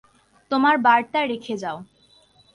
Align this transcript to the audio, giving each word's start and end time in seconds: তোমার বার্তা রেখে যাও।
তোমার 0.51 0.75
বার্তা 0.77 1.19
রেখে 1.25 1.55
যাও। 1.57 1.77